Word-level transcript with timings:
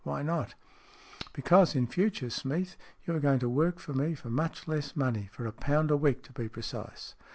Why 0.03 0.23
not?" 0.23 0.55
"Because, 1.33 1.75
in 1.75 1.85
future, 1.85 2.31
Smeath, 2.31 2.75
you 3.05 3.15
are 3.15 3.19
going 3.19 3.37
to 3.37 3.47
work 3.47 3.77
for 3.77 3.93
me 3.93 4.15
for 4.15 4.31
much 4.31 4.67
less 4.67 4.95
money 4.95 5.29
for 5.31 5.45
a 5.45 5.51
pound 5.53 5.91
a 5.91 5.95
week, 5.95 6.23
to 6.23 6.33
be 6.33 6.49
precise." 6.49 7.13